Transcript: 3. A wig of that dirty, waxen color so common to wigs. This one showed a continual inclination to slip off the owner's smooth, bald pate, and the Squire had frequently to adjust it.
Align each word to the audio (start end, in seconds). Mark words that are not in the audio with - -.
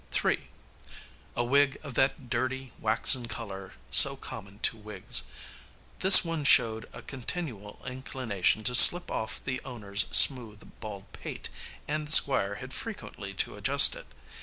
3. 0.09 0.47
A 1.35 1.43
wig 1.43 1.77
of 1.83 1.93
that 1.93 2.27
dirty, 2.27 2.71
waxen 2.79 3.27
color 3.27 3.73
so 3.91 4.15
common 4.15 4.57
to 4.63 4.75
wigs. 4.75 5.25
This 5.99 6.25
one 6.25 6.43
showed 6.43 6.89
a 6.91 7.03
continual 7.03 7.79
inclination 7.85 8.63
to 8.63 8.73
slip 8.73 9.11
off 9.11 9.43
the 9.43 9.61
owner's 9.63 10.07
smooth, 10.09 10.63
bald 10.79 11.05
pate, 11.11 11.49
and 11.87 12.07
the 12.07 12.11
Squire 12.11 12.55
had 12.55 12.73
frequently 12.73 13.35
to 13.35 13.55
adjust 13.57 13.93
it. 13.95 14.07